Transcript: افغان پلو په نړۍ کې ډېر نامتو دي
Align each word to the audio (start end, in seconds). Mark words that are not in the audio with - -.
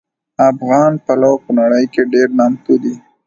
افغان 0.49 0.91
پلو 1.05 1.33
په 1.43 1.51
نړۍ 1.59 1.85
کې 1.93 2.01
ډېر 2.13 2.27
نامتو 2.39 2.73
دي 2.83 2.95